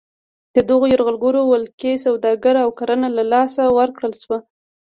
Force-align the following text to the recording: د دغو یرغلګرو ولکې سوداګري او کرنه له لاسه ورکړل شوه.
د 0.55 0.57
دغو 0.69 0.85
یرغلګرو 0.93 1.41
ولکې 1.53 1.91
سوداګري 2.05 2.59
او 2.65 2.69
کرنه 2.79 3.07
له 3.17 3.23
لاسه 3.33 3.61
ورکړل 3.77 4.13
شوه. 4.21 4.37